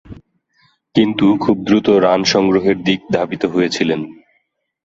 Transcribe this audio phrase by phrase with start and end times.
[0.95, 4.01] কিন্তু খুব দ্রুত রান সংগ্রহের দিক ধাবিত হয়েছিলেন।